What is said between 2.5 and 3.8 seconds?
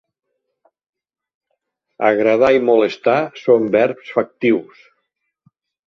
i "molestar" són